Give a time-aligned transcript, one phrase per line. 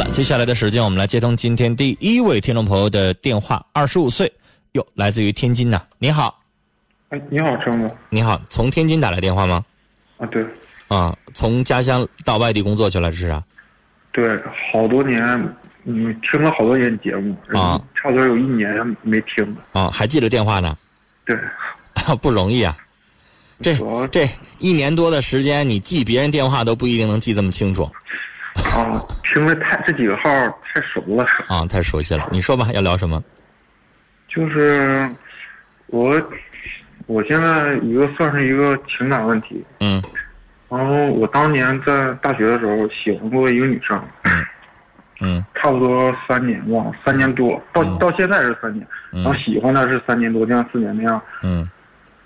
[0.00, 4.32] 了，接下来的时间我们来接通今天第一位听众朋友的电话，二十五岁，
[4.72, 6.42] 哟，来自于天津的，你好，
[7.10, 7.96] 哎，你好，张总。
[8.08, 9.62] 你好，从天津打来电话吗？
[10.16, 10.42] 啊，对，
[10.88, 13.44] 啊，从家乡到外地工作去了，这是啊？
[14.10, 14.26] 对，
[14.72, 15.22] 好多年，
[15.84, 19.60] 嗯，听了好多年节目啊，差不多有一年没听了。
[19.72, 20.74] 啊，还记得电话呢？
[21.26, 21.36] 对，
[22.22, 22.74] 不容易啊。
[23.62, 23.76] 这
[24.10, 24.26] 这
[24.58, 27.90] 一年多的时间，你记别人电话都不一定能记这么清楚。
[28.74, 30.22] 啊，听着太这几个号
[30.62, 31.24] 太熟了。
[31.48, 32.28] 啊，太熟悉了。
[32.30, 33.22] 你说吧，要聊什么？
[34.28, 35.08] 就是
[35.88, 36.20] 我，
[37.06, 39.64] 我现在一个算是一个情感问题。
[39.80, 40.02] 嗯。
[40.68, 44.00] 然后我当年在大学的时候喜欢过一个女生。
[44.22, 44.46] 嗯。
[45.20, 45.44] 嗯。
[45.56, 48.86] 差不多三年吧，三年多，到到现在是三年。
[49.12, 51.20] 嗯然后喜欢她是三年多，这样四年那样。
[51.42, 51.68] 嗯。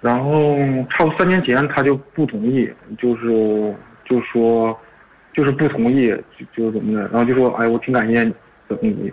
[0.02, 0.58] 然后
[0.90, 4.78] 差不多三年前，她就不同意，就是就说。
[5.34, 6.06] 就是不同意，
[6.38, 8.32] 就就是怎么的，然后就说，哎，我挺感谢你，
[8.68, 9.12] 怎么的，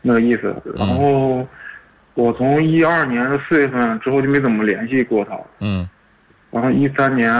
[0.00, 0.54] 那个意思。
[0.76, 1.46] 然后
[2.14, 5.36] 我从一二年的四月份之后就没怎么联系过他。
[5.60, 5.88] 嗯。
[6.50, 7.30] 然后一三年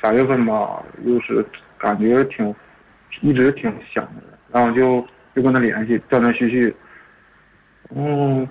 [0.00, 1.44] 三月份吧，又是
[1.78, 2.52] 感觉挺，
[3.20, 6.74] 一直挺想的，然后就就跟他联系，断断续续。
[7.94, 8.48] 然后，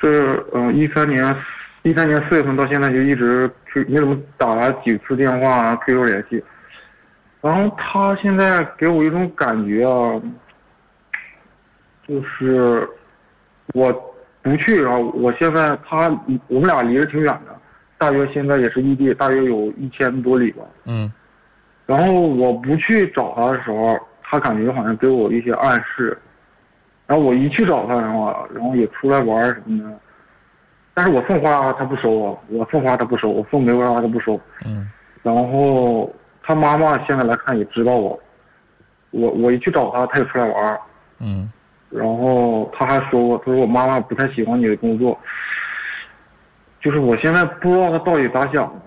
[0.00, 1.36] 这嗯一三年
[1.82, 3.50] 一三年四月份到现在就一直
[3.88, 6.42] 没怎么打了几次电话，QQ 联系。
[7.42, 10.20] 然后他现在给我一种感觉啊，
[12.08, 12.88] 就是
[13.74, 13.92] 我
[14.42, 16.08] 不去，然后我现在他
[16.48, 17.54] 我们俩离得挺远的，
[17.98, 20.64] 大约现在也是异地，大约有一千多里吧。
[20.86, 21.12] 嗯。
[21.84, 26.18] 然后我不去找他的时候，他感觉好像给我一些暗示，
[27.06, 29.98] 然后我一去找他的话，然后也出来玩什么的，
[30.94, 34.40] 但是我送花他不收啊，我送花他不收，我送玫瑰花他不收。
[34.64, 34.90] 嗯。
[35.22, 36.12] 然后。
[36.46, 38.20] 他妈妈现在来看也知道我，
[39.10, 40.80] 我我一去找他，他也出来玩儿，
[41.18, 41.50] 嗯，
[41.90, 45.18] 然后他还说过，他说我妈妈不太喜欢你的工作，
[46.80, 48.80] 就是我现在不知道他到底咋想的，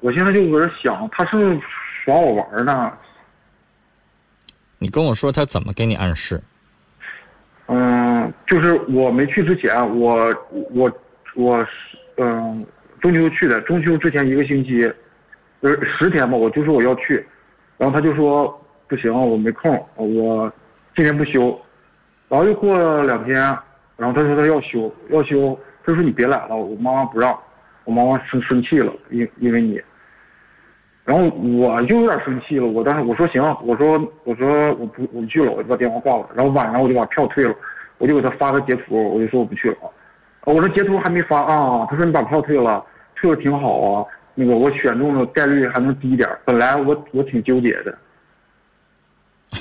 [0.00, 1.56] 我现在就搁这想，他是
[2.04, 2.92] 耍我玩呢。
[4.80, 6.42] 你跟我说他怎么给你暗示？
[7.68, 10.90] 嗯，就是我没去之前，我我
[11.36, 11.64] 我
[12.16, 12.66] 嗯
[13.00, 14.92] 中秋去的，中秋之前一个星期。
[15.64, 17.26] 就是十天吧，我就说我要去，
[17.78, 18.54] 然后他就说
[18.86, 20.52] 不行，我没空，我
[20.94, 21.58] 今天不休。
[22.28, 23.40] 然后又过了两天，
[23.96, 27.34] 然后他说他要休，要休，他说你别来了，我妈妈不让，
[27.84, 29.80] 我妈妈生生气了，因因为你。
[31.02, 31.24] 然后
[31.58, 36.28] 我就有点生气了，我当时我说行，我说我说我不我不去了，我就把电话挂了。
[36.34, 37.54] 然后晚上我就把票退了，
[37.96, 39.76] 我就给他发个截图，我就说我不去了。
[40.44, 42.84] 我说截图还没发啊，他说你把票退了，
[43.16, 44.04] 退了挺好啊。
[44.34, 47.96] 那个我选中的概率还能低点本来我我挺纠结的。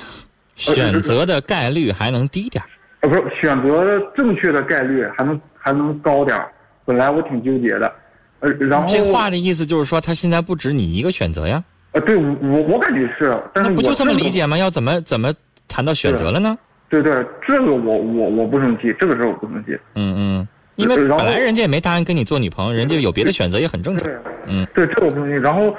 [0.56, 2.64] 选择的概率还能低点
[3.02, 6.40] 啊，不是选择正确的概率还能还能高点
[6.86, 7.94] 本来我挺纠结的，
[8.40, 11.64] 呃，然后这话的意思就是说他现在不止你一个选择呀？
[11.92, 14.58] 呃，对我我我感觉是，但是不就这么理解吗？
[14.58, 15.34] 要怎么怎么
[15.68, 16.58] 谈到选择了呢？
[16.90, 17.12] 对对，
[17.48, 19.78] 这个我我我不生气，这个事我不生气。
[19.96, 20.48] 嗯嗯。
[20.76, 24.10] 因为本来人家也没答应跟你做女朋友，人家有别的选择也很正常。
[24.48, 25.34] 嗯，对，这我不同意。
[25.34, 25.76] 然后，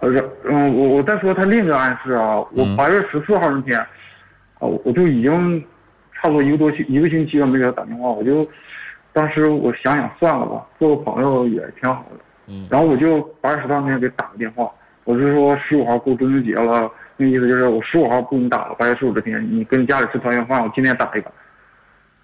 [0.00, 0.10] 呃，
[0.44, 3.88] 嗯，我我再说他另一个暗示啊，我八月十四号那天，啊，
[4.60, 5.60] 我就已经
[6.12, 8.44] 差不多一个多星一个星期了没给他打电话，我就
[9.12, 12.20] 当时我想想算了吧，做个朋友也挺好的。
[12.46, 12.66] 嗯。
[12.70, 14.70] 然后我就八月十号那天给打个电话，
[15.04, 21.30] 我是说十五号过中秋节了，那意思就是我十五号不给你打了，八月十五这天你跟家里吃团圆饭，我今天打一个。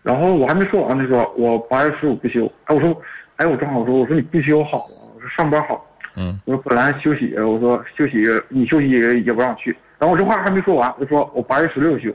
[0.03, 2.51] 然后我还没说完，他说我八月十五不休。
[2.65, 3.03] 哎，我说，
[3.41, 5.83] 哎，我正好说，我说你必须有好啊，我说上班好。
[6.15, 6.39] 嗯。
[6.45, 8.91] 我说本来休息，我说休息你休息
[9.25, 9.75] 也不让去。
[9.99, 12.15] 然后我这话还没说完，我说我八月十六休。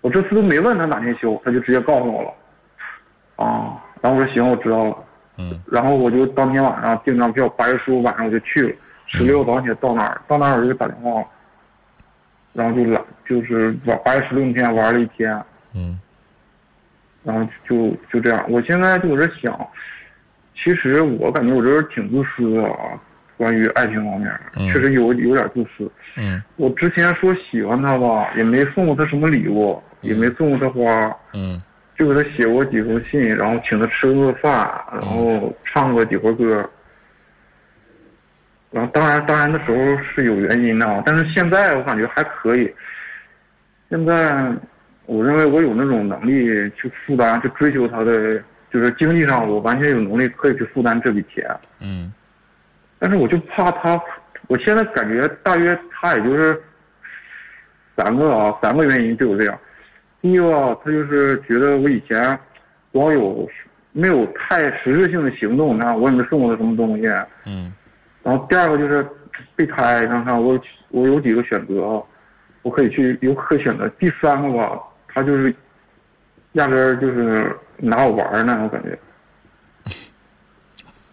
[0.00, 2.34] 我这次都没问他哪天休，他就直接告诉我了。
[3.36, 4.96] 啊，然后我说行，我知道了。
[5.38, 5.62] 嗯。
[5.70, 8.74] 然后我就当天晚上订张票，八月十五晚上我就去了，
[9.06, 11.24] 十六早上起来到那儿，到那儿我就打电话，
[12.54, 15.40] 然后就来，就是玩八月十六那天玩了一天。
[15.74, 16.00] 嗯。
[17.22, 19.58] 然后就就这样，我现在就在这想，
[20.54, 22.98] 其实我感觉我这人挺自私的啊，
[23.36, 24.32] 关于爱情方面，
[24.72, 25.90] 确实有有点自私。
[26.16, 26.42] 嗯。
[26.56, 31.16] 我之前说喜欢他吧，也没送过他什么礼物，也没送过他花。
[31.32, 31.60] 嗯。
[31.98, 36.68] 就给他写过几封信，然后请他吃过饭，然后唱过几回歌。
[38.70, 42.72] 然后当然，当然那时候是有原因的，但是现在我感觉还可以。
[43.90, 44.52] 现在。
[45.06, 48.42] 我认为我有那种能力去负担，去追求他的，
[48.74, 51.48] 就是经济上我完全有能力可以去负担这笔钱。
[51.78, 52.12] 嗯。
[52.98, 54.00] 但是我就怕他，
[54.48, 56.60] 我现在感觉大约他也就是
[57.96, 59.56] 三个啊，三个原因对我这样。
[60.20, 62.36] 第一个，他就是觉得我以前
[62.90, 63.48] 光有
[63.92, 67.06] 没有太实质性的行动，你看我也没送过他什么东西。
[67.46, 67.72] 嗯。
[68.24, 69.06] 然后第二个就是
[69.54, 72.02] 备胎，你看我我有几个选择啊，
[72.62, 73.88] 我可以去有可选择。
[74.00, 75.54] 第三个吧，他就是
[76.54, 78.98] 压根儿就是拿我玩儿呢，我感觉。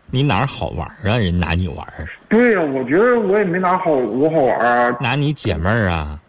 [0.09, 1.17] 你哪儿好玩啊？
[1.17, 2.07] 人拿你玩儿？
[2.29, 4.97] 对呀，我觉得我也没哪好我好玩啊。
[4.99, 6.19] 拿你解闷儿啊？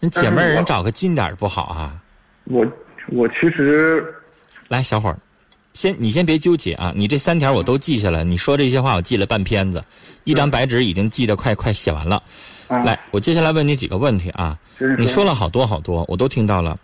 [0.00, 2.00] 人解闷儿，人找个近点儿不好啊？
[2.44, 2.66] 我
[3.08, 4.02] 我其实，
[4.68, 5.18] 来，小伙儿，
[5.72, 6.92] 先你先别纠结啊！
[6.94, 9.84] 你这三条我都记下来，你说这些话我记了半篇子，
[10.24, 12.22] 一张白纸已经记得快快写完了。
[12.68, 14.58] 来，我接下来问你几个问题啊。
[14.98, 16.76] 你说了好多好多，我都听到了。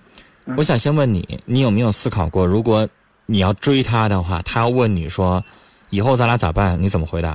[0.54, 2.88] 我想先问你，你有没有思考过，如果
[3.26, 5.42] 你要追他的话，他要问你说，
[5.90, 6.80] 以后咱俩咋办？
[6.80, 7.30] 你怎么回答？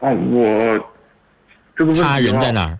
[0.00, 0.78] 啊，我
[1.76, 2.78] 这个问题他人在哪儿？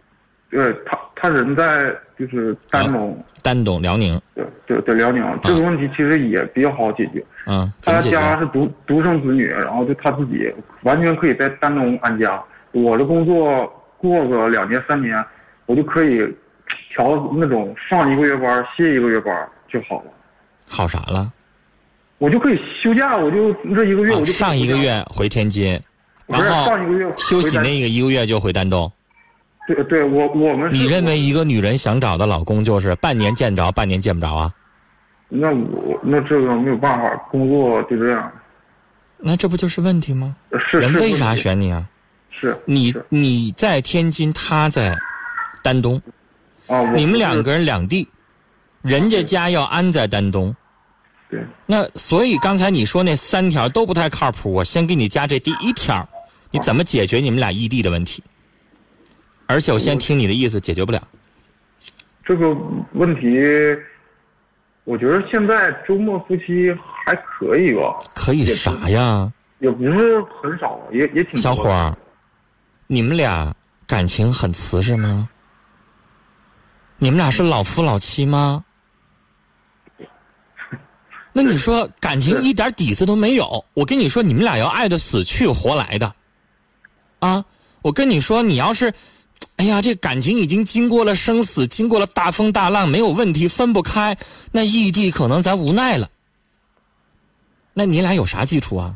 [0.51, 3.19] 对他，他人在就是丹东。
[3.43, 4.19] 丹东，辽宁。
[4.35, 5.23] 对对对，辽宁。
[5.43, 7.23] 这个问题其实也比较好解决。
[7.47, 7.71] 嗯。
[7.83, 10.51] 他家是独独生子女，然后就他自己
[10.83, 12.43] 完全可以在丹东安家。
[12.73, 15.23] 我的工作过个两年三年，
[15.67, 16.21] 我就可以
[16.95, 20.11] 调那种上一个月班歇一个月班就好了。
[20.69, 21.33] 好啥了？
[22.19, 25.79] 我就可以休假，我就这一个月我就上一个月回天津，
[26.27, 28.91] 然后上一个月休息那个一个月就回丹东。
[29.67, 34.55] 对对，我我们你认为一个女人想找的老公就是半年见着，半年见不着啊？
[35.29, 38.31] 那我那这个没有办法，工作就这样。
[39.19, 40.37] 那这不就是问题吗？
[40.71, 41.87] 是人为啥选你啊？
[42.31, 44.97] 是你你在天津，他在
[45.63, 46.01] 丹东，
[46.67, 48.09] 啊，你们两个人两地，
[48.83, 50.55] 人家家要安在丹东。
[51.29, 51.45] 对。
[51.67, 56.09] 那所以刚才你说那三条都不太靠谱，我先给你加这第一条，
[56.51, 58.23] 你怎么解决你们俩异地的问题？
[59.47, 61.07] 而且我先听你的意思，解决不了。
[62.25, 62.57] 这个
[62.93, 63.39] 问题，
[64.85, 66.75] 我觉得现在周末夫妻
[67.05, 67.99] 还可以吧？
[68.15, 69.31] 可以啥呀？
[69.59, 71.37] 也不是很少，也也挺。
[71.37, 71.95] 小伙儿，
[72.87, 73.55] 你们俩
[73.87, 75.29] 感情很瓷实吗？
[76.99, 78.65] 你们俩是老夫老妻吗？
[81.33, 83.65] 那你说感情一点底子都没有？
[83.75, 86.15] 我跟你说，你们俩要爱的死去活来的，
[87.19, 87.45] 啊！
[87.83, 88.93] 我跟你说，你要是。
[89.57, 94.17] 哎呀，这感情已经经过了生死，经过了大风大浪，没有问题，分不开。
[94.51, 96.09] 那异地可能咱无奈了。
[97.73, 98.95] 那你俩有啥基础啊？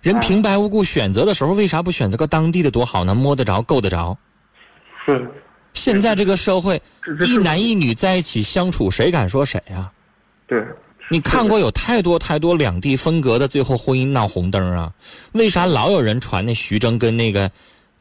[0.00, 3.14] 人平白无故选择的时候，为啥不选择个当地的多好呢？
[3.14, 4.16] 摸得着，够得着。
[5.04, 5.30] 是。
[5.82, 6.80] 现在这个社会，
[7.26, 9.90] 一男一女在一起相处，谁敢说谁呀？
[10.46, 10.64] 对。
[11.08, 14.92] 你看过有太多太多两地分隔的，最后婚姻闹红灯啊？
[15.32, 17.50] 为啥老有人传那徐峥跟那个？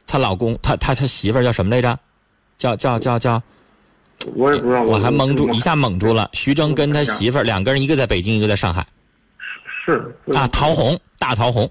[0.06, 1.98] 她老公，他他他媳妇儿叫什么来着？
[2.60, 3.42] 叫叫叫叫，
[4.36, 4.84] 我也不知道。
[4.84, 6.30] 我还蒙住，一下蒙住了。
[6.34, 8.86] 徐峥跟他媳妇儿两个人，一个在北京，一个在上海。
[9.84, 10.16] 是。
[10.36, 11.68] 啊，陶虹，大陶虹。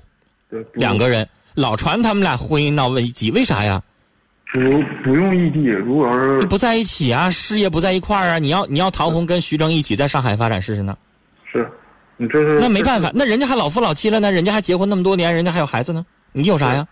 [0.50, 0.66] 对。
[0.72, 3.80] 两个人老传他们俩婚姻闹危机，为啥呀？
[4.52, 4.60] 不
[5.04, 10.96] 不用异地，如果要是不在一起啊，事业不在一块儿啊，你要你要陶红跟徐峥一起在上海发展试试呢？
[11.52, 11.70] 是，
[12.16, 16.86] 你这是那没办法，那人家还老夫老妻了呢，人家还结婚那么多年，人家还有孩子呢，你有啥呀？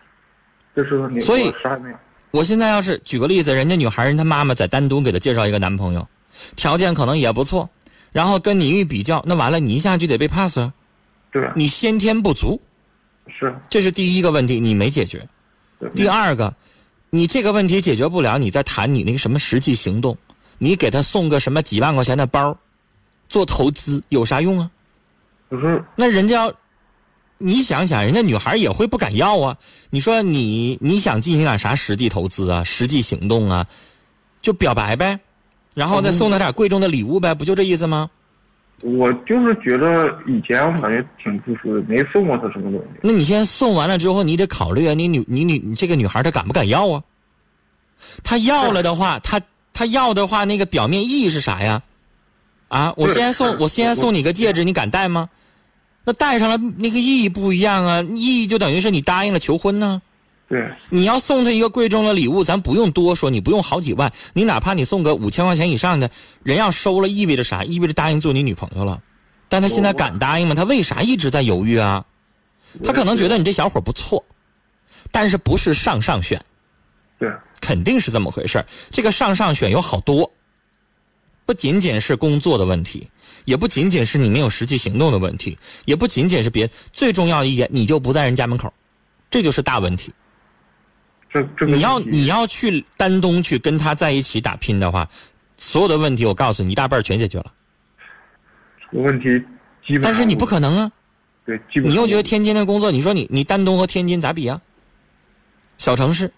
[0.77, 1.53] 这是你所以，
[2.31, 6.07] 我现在要是举个例子，人家女孩人她妈妈在丹东给她介绍一个男朋友，
[6.55, 7.69] 条件可能也不错，
[8.13, 10.73] 然后跟你一比较，那完了你一下就得被 pass 啊。
[11.33, 11.51] 对。
[11.57, 12.61] 你先天不足。
[13.27, 13.53] 是。
[13.69, 15.27] 这是第一个问题，你没解决。
[15.95, 16.55] 第二个，
[17.11, 20.17] 你这个问题解决不了，你再谈你那个什么实际行动，
[20.59, 22.57] 你给他送个什么几万块钱的包，
[23.29, 24.71] 做投资有啥用啊？
[25.49, 25.85] 不是。
[25.97, 26.53] 那人家。
[27.41, 29.57] 你想想，人家女孩也会不敢要啊！
[29.91, 33.65] 你说你你想进行点啥实际投资啊、实际行动啊，
[34.43, 35.21] 就表白呗，
[35.73, 38.11] 然后再送她点贵重的礼物呗，不就这意思吗？
[38.83, 42.87] 我就是觉得以前我感觉挺自私的，没送过她什么东西。
[43.03, 47.03] 那你现在送完了之后，你得考虑啊，你女你女你这个女孩她敢不敢要啊？
[48.23, 49.41] 她要了的话，她
[49.73, 51.83] 她要的话，那个表面意义是啥呀？
[52.69, 55.29] 啊，我先送我先送你个戒指，你敢戴吗？
[56.05, 58.03] 那戴上了，那个意义不一样啊！
[58.15, 60.01] 意义就等于是你答应了求婚呢。
[60.49, 60.69] 对。
[60.89, 66.11] 你要送他一个贵重的礼物，咱不用多说，你不用好几万，你哪怕你送个五千块钱以上的，
[66.43, 67.63] 人要收了，意味着啥？
[67.65, 69.03] 意味着答应做你女朋友了。
[69.49, 70.55] 但他现在敢答应吗？
[70.55, 72.05] 他为啥一直在犹豫啊？
[72.83, 74.25] 他可能觉得你这小伙不错，
[75.11, 76.43] 但是不是上上选。
[77.19, 77.31] 对。
[77.61, 80.31] 肯定是这么回事这个上上选有好多，
[81.45, 83.09] 不仅仅是工作的问题。
[83.45, 88.71] 也不仅仅是你没有实际行动的问题，也不仅仅是别最重要一点，你就不在人家门口，
[89.31, 90.13] 这就是大问题。
[91.31, 95.09] 这这你要你要去丹东去跟他在一起打拼的话，
[95.57, 97.47] 所有的问题我告诉你一大半全解决了。
[98.91, 99.25] 这个问题
[99.87, 100.03] 基本。
[100.03, 100.91] 但是你不可能啊！
[101.45, 104.61] 对，基本你又觉得天津的工作，你说你你丹东和天津咋比啊？
[105.77, 106.33] 小城市，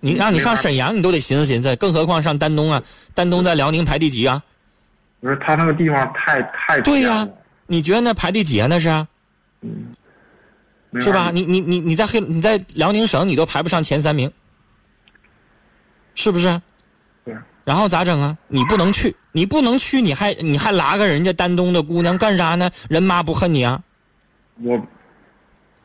[0.00, 2.82] 你让你上沈阳，你都得寻思寻思，更何况上丹东啊？
[3.14, 4.42] 丹东在辽宁排第几啊？
[5.20, 7.28] 不是他那个地方太太对呀、
[7.66, 8.68] 你觉得那排第几啊？
[8.70, 9.06] 那是啊，
[9.60, 9.68] 没
[10.94, 11.30] 是吧？
[11.30, 14.30] 你你你你在黑你在辽宁省，你都排不上前三名，
[16.14, 16.60] 是不是？
[17.24, 18.36] 对，然后咋整啊？
[18.48, 22.70] 你不能去，你不能去，你还你还拉个人家丹东的姑娘干啥呢？
[22.88, 23.82] 人妈不恨你啊？
[24.62, 24.80] 我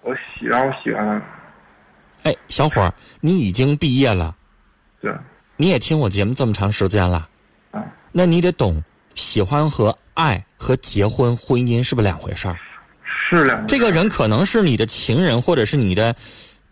[0.02, 4.34] 我喜让我喜欢他，哎，小伙儿，你已经毕业了，
[5.02, 5.14] 对
[5.58, 7.28] 你也听我节目这么长时间了，
[7.72, 8.82] 啊，那你得懂，
[9.16, 12.58] 喜欢和爱和结婚婚姻是不是两回事儿？
[13.38, 16.16] 是两这个人可能是你的情人，或者是你的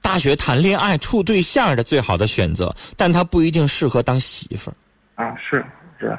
[0.02, 4.72] 大学谈恋爱处对象的最好的选择，但他不一定适合当媳妇
[5.16, 5.64] 儿，啊是
[6.00, 6.18] 是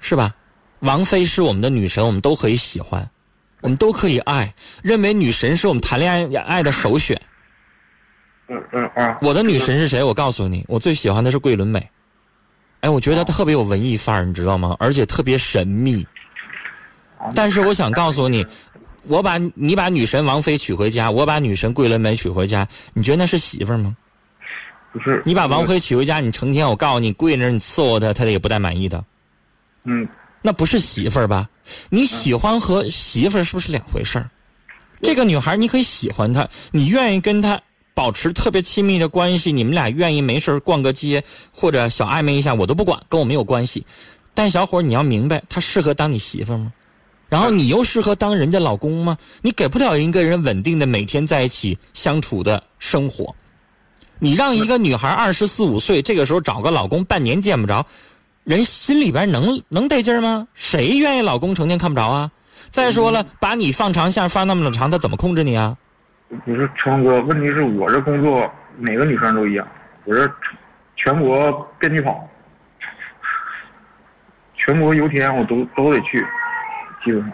[0.00, 0.34] 是吧？
[0.80, 3.08] 王菲是我们的女神，我们都可以喜欢，
[3.60, 7.20] 我们都可以爱，认为女神是我们谈恋爱爱的首选。
[8.48, 10.02] 嗯嗯啊，我的女神是谁？
[10.02, 11.86] 我告诉你，我最喜欢的是桂纶镁。
[12.80, 14.74] 哎，我觉得她特别有文艺范儿，你知道吗？
[14.78, 16.06] 而且特别神秘。
[17.34, 18.46] 但是我想告诉你，
[19.06, 23.96] 我把你把女神王菲娶回家，我把女神桂纶镁娶回家，你觉得那是媳妇儿吗？
[24.92, 29.04] 不是你把王菲娶回家，你成天我告诉你跪着你伺候她，她也不带满意的，
[29.84, 30.06] 嗯
[30.42, 31.48] 那不是媳妇儿吧？
[31.90, 34.28] 你喜欢和媳妇儿是不是两回事儿？
[35.02, 37.60] 这个女孩你可以喜欢她，你愿意跟她
[37.94, 43.86] 保持特别亲密的关系，你们俩愿意没事儿逛个街或者小暧昧一下，我都不管，跟我没有关系。
[44.34, 46.72] 但小伙儿你要明白，她适合当你媳妇儿吗？
[47.30, 49.16] 然后你又适合当人家老公吗？
[49.40, 53.34] 你给不了一个人稳定的每天在一起相处的生活。
[54.18, 57.86] 你让一个女孩二十四五岁，这个时候找个老公，半年见不着，
[58.44, 60.46] 人心里边能能得劲儿吗？
[60.54, 62.30] 谁愿意老公成天看不着啊？
[62.68, 65.76] 再说了，把你放长线放那么长，他怎么控制你啊？
[66.44, 69.66] 不是成哥，问题是我这工作每个女生都一样，
[70.04, 70.30] 我这
[70.96, 72.28] 全国遍地跑，
[74.56, 76.24] 全国油田我都都得去，
[77.04, 77.32] 基本上。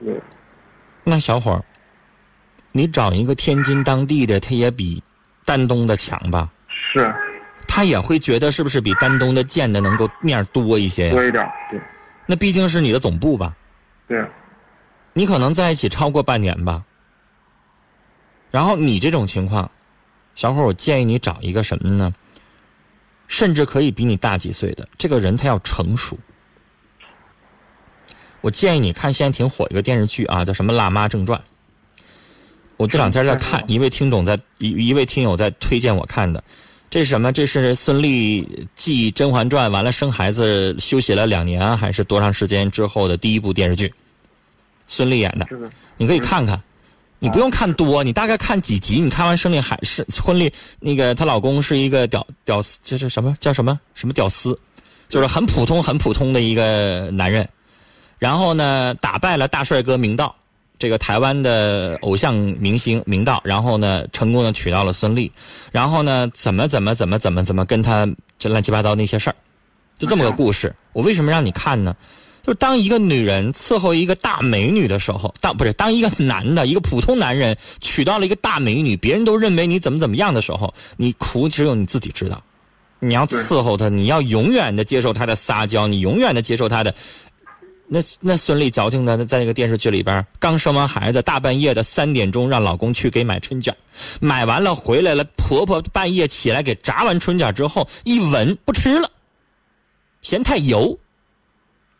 [0.00, 0.20] 对，
[1.04, 1.64] 那小伙儿，
[2.72, 5.02] 你找一个天津当地的，他也比
[5.44, 6.50] 丹东的强吧？
[6.68, 7.14] 是
[7.68, 11.12] 他也会觉得是不是比丹东的见的能够面儿多一些呀？
[11.12, 11.80] 多一点，对
[12.26, 13.54] 那毕竟是你的总部吧？
[14.06, 14.24] 对，
[15.12, 16.84] 你可能在一起超过半年吧。
[18.50, 19.70] 然后你这种情况，
[20.34, 22.12] 小伙儿，我建议你找一个什么呢？
[23.28, 26.18] 甚至可以比你大几岁的这个人，他要成熟。
[28.42, 31.38] 我建议你看，现在挺火一个电视剧啊，叫什么《辣妈正传》。
[32.76, 36.42] 我这两天在看，一位听众在一一位听友在推荐我看的，
[36.90, 37.32] 这是什么？
[37.32, 38.44] 这是孙俪
[38.74, 43.92] 继《甄嬛传》完了生孩子休息了两年还是多长时间之后的第一部电视剧，
[44.88, 45.46] 孙俪演的。
[45.96, 46.60] 你可以看看，
[47.20, 54.58] 你不用看多，你大概看几集，你看完孙俪还是婚礼，那个她老公是一个屌屌丝，这是什么叫什么什么屌丝，
[55.08, 57.48] 就是很普通很普通的一个男人，
[58.22, 60.32] 然后呢打败了大帅哥明道，
[60.78, 65.28] 这个台湾的偶像明星明道，然后呢成功的娶到了孙俪，
[65.72, 69.34] 然后呢怎么怎么怎么怎么怎么跟他这乱七八糟那些事儿，
[69.98, 70.72] 就这么个故事。
[70.92, 71.96] 我为什么让你看呢？
[72.44, 82.40] 就是当一个女人伺候一个大美女的时候，当不是当一个男的，一个普通男人娶到了一个大美女，别人都认为你怎么怎么样的时候，你苦只有你自己知道。
[83.00, 86.94] 你要伺候她，你要永远的接受她的撒娇，你永远的接受她的。
[87.94, 93.76] 那那孙俪矫情的，在那个电视剧里边，刚生完孩子，大半夜的三点钟让老公去给买春卷，
[94.18, 99.10] 买完了回来了，婆婆半夜起来给炸完春卷之后，一闻不吃了，
[100.22, 100.98] 嫌太油。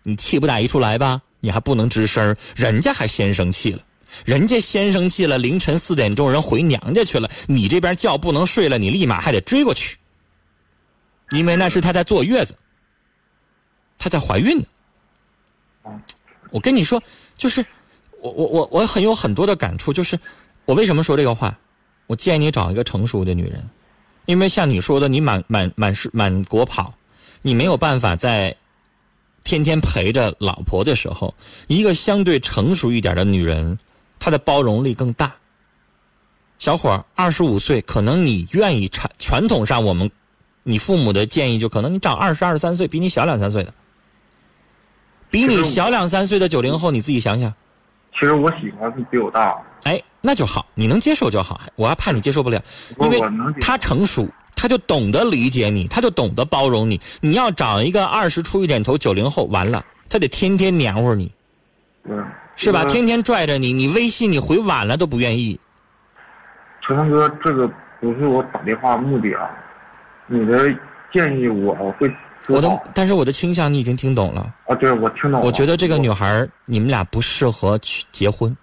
[0.02, 1.20] 你气不打一处来吧？
[1.40, 3.82] 你还不能吱声，人家还先生气了，
[4.24, 9.98] 人家先生气了，凌晨四点钟人回娘家去了，你这边觉不能睡了，你立马还得追过去，
[11.32, 12.56] 因为那是她在坐月子，
[13.98, 14.64] 她在怀孕呢。
[16.50, 17.02] 我跟你说，
[17.36, 17.64] 就是
[18.20, 20.18] 我我我我很有很多的感触，就是
[20.64, 21.56] 我为什么说这个话？
[22.06, 23.68] 我建议你找一个成熟的女人，
[24.26, 26.94] 因为像你说的，你满满满是满国跑，
[27.42, 28.56] 你没有办法在。
[29.44, 31.34] 天天陪着老婆的时候，
[31.66, 33.76] 一个相对成熟一点的女人，
[34.20, 35.34] 她的包容力更大。
[36.60, 40.08] 小伙儿二十五岁，可能你愿意传传统上我们，
[40.62, 43.74] 你父母的建议就可能你找二十二三岁，比你小两三岁的，
[45.32, 47.52] 比你小两三岁的九零后，你自己想想。
[48.12, 51.58] 其实我喜欢是比我大，哎，那就好，你能接受就好。
[51.74, 52.62] 我还怕你接受不了，
[53.00, 53.18] 因为
[53.58, 57.00] 他成熟，他就懂得理解你，他就懂得包容你。
[57.22, 61.32] 你要找一个二十出一点头九零后，完了，他得天天黏糊你，
[62.04, 62.22] 嗯，
[62.54, 62.84] 是吧？
[62.84, 65.58] 天天拽着你，你微信你回晚了都不愿意。
[66.86, 67.66] 陈峰哥，这个
[67.98, 69.50] 不是我打电话目的啊，
[70.26, 70.70] 你的
[71.10, 72.12] 建议我会
[72.48, 74.52] 我的，但是我的倾向你已经听懂了。
[74.66, 75.40] 啊，对，我听懂了。
[75.40, 78.54] 我觉得这个女孩儿，你们俩不适合去结婚，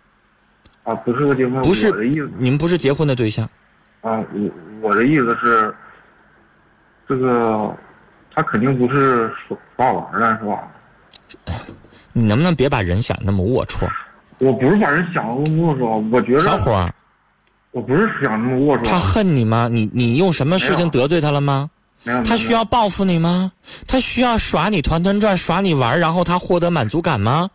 [0.83, 1.91] 啊，不适合结婚，不是
[2.38, 3.45] 你们不是结婚的对象。
[4.01, 5.74] 啊，我我的意思是，
[7.07, 7.74] 这个
[8.33, 10.67] 他肯定不是耍耍我玩的，是吧？
[12.12, 13.88] 你能不能别把人想那么龌龊？
[14.39, 16.93] 我不是把人想那么龌龊，我觉得小伙儿，
[17.71, 18.83] 我不是想那么龌龊。
[18.83, 19.69] 他恨你吗？
[19.71, 21.69] 你你用什么事情得罪他了吗？
[22.25, 23.51] 他需要报复你吗？
[23.88, 27.50] 他需要耍你团团转，耍你玩，然后他获得满足感吗？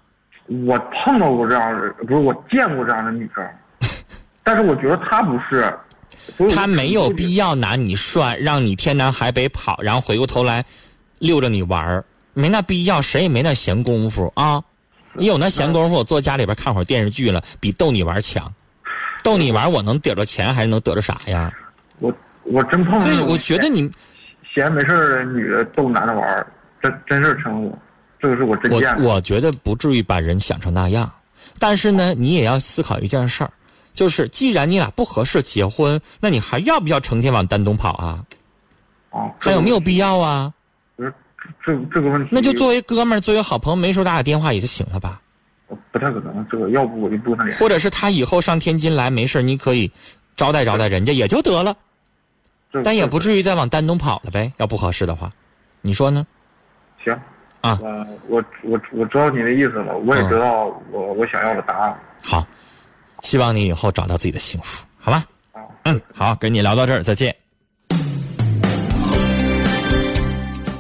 [0.66, 3.44] 我碰到过这样的，不是我见过这样的女生，
[4.44, 5.72] 但是我觉得她不是。
[6.54, 10.64] 他没有必要拿你涮，让你天南海北跑，然后回过头来
[11.18, 14.62] 溜着你玩儿，没那必要，谁也没那闲工夫啊！
[15.12, 18.50] 你有那闲工夫，我坐家里边看会儿电视剧了，比逗你玩强。
[19.22, 21.52] 逗你玩，我能得着钱还是能得着啥呀？
[21.98, 22.12] 我
[22.44, 23.90] 我真碰到所以我觉得你，
[24.54, 26.46] 闲没事儿的女的逗男的玩儿，
[26.80, 27.78] 真真是成我，
[28.20, 29.02] 这个是我真见的。
[29.02, 31.10] 我觉得不至于把人想成那样，
[31.58, 33.50] 但是呢，你也要思考一件事儿，
[33.94, 38.24] 就是既然你俩不合适结婚，那你还要不要成天往丹东跑啊？
[39.10, 40.52] 啊，还有没有必要啊？
[40.96, 41.14] 这个
[41.64, 42.30] 这这个问题？
[42.32, 45.20] 那就作为哥们儿，作为好朋友，没时候打打电话也就行了吧。
[45.90, 46.46] 不太可能。
[46.50, 47.62] 这个要不我就不跟他联系。
[47.62, 49.90] 或者是他以后上天津来没事儿你可以
[50.36, 51.78] 招待招待人家也就得了，这
[52.82, 54.52] 但也不至于再往丹东跑了呗。
[54.56, 55.30] 要不合适的话，
[55.82, 56.26] 你说呢？
[57.04, 57.12] 行
[57.60, 61.98] 啊呃，我我我知道你的意思了，我也嗯知道我我想要的答案。
[62.22, 62.46] 好，
[63.22, 65.24] 希望你以后找到自己的幸福，好吧？
[65.52, 67.34] 啊，嗯，好，跟你聊到这儿，再见。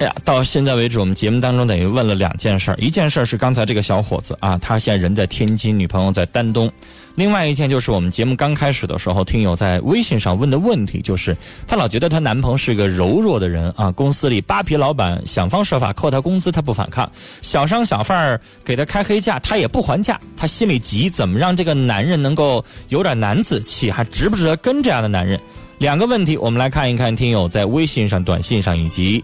[0.00, 6.68] 哎呀，到现在为止，我们节目当中等于问了两件事儿，一件事儿是刚才这个小伙子啊，他现在人在天津，女朋友在丹东；
[7.14, 11.34] 另外一件就是我们节目刚开始的时候，听友在微信上问的问题，就是
[11.68, 17.06] 她老觉得她男朋友是个柔弱的人啊，公司里扒皮老板想方设法扣她工资，她不反抗；
[17.40, 25.38] 小商小贩儿给她开黑价，她也不还价，她心里急，怎么让这个男人能够有点男子气，还值不值得跟这样的男人？
[25.78, 29.22] 两个问题，我们来看一看听友在微信上、短信上以及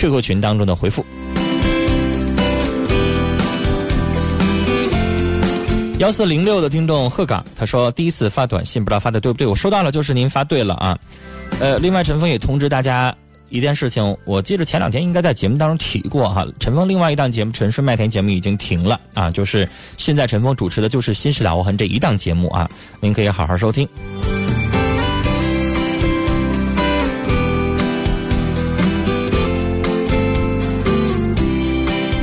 [0.00, 1.04] QQ 群当中的回复。
[5.98, 10.98] 幺四零六的听众鹤岗，他说第一次发短信，不知道发的对不对，我收到了，就是您发对了啊。
[11.60, 13.14] 呃，另外陈峰也通知大家
[13.50, 22.66] 一件事情，我记得前两天应该在节目当中提过哈，陈峰另外一档节目《陈顺麦田》节目已经停了啊，就是现在陈峰主持的就是《新事了无痕》这一档节目啊，
[23.00, 23.86] 您可以好好收听。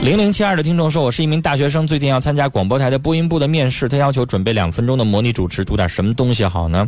[0.07, 6.87] 零零七二的听众说：“我是一名大学生，最近要参加广播台的播音部的面试，他要求准备两分钟的模拟主持，读点什么东西好呢？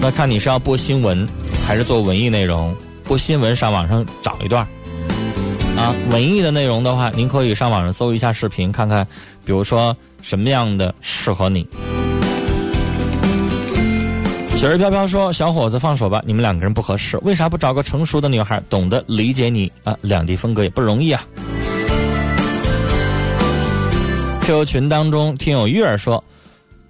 [0.00, 1.28] 那看你是要播新闻，
[1.66, 2.74] 还是做文艺内容？
[3.04, 4.66] 播新闻上网上找一段
[5.76, 9.06] 啊，文艺的内容的话，您可以上网上搜一下视频，看看，
[9.44, 11.68] 比如说什么样的适合你。”
[14.56, 19.94] 雪儿飘飘说：“小伙子，放手吧，你们两个人不合适，为啥不找个成熟的女孩，懂得理解你啊？
[20.00, 21.22] 两地风格也不容易啊。”
[24.42, 26.22] QQ 群当中，听友玉儿说：“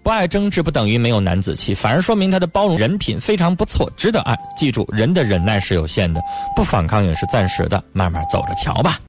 [0.02, 4.34] 不爱争执不等于没有男子气，反而说明他的包容人品非常不错，值得爱。
[4.56, 6.18] 记住，人的忍耐是有限的，
[6.56, 8.96] 不反抗也是暂时的，慢慢走着瞧吧。”